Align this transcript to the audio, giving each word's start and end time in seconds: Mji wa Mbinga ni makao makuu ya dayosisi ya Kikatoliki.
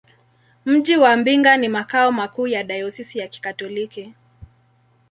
Mji 0.65 0.97
wa 0.97 1.17
Mbinga 1.17 1.57
ni 1.57 1.67
makao 1.69 2.11
makuu 2.11 2.47
ya 2.47 2.63
dayosisi 2.63 3.19
ya 3.19 3.27
Kikatoliki. 3.27 4.13